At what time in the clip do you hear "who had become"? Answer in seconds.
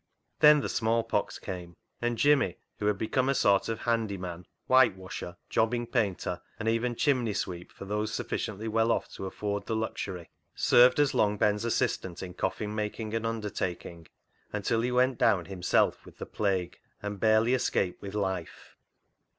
2.79-3.29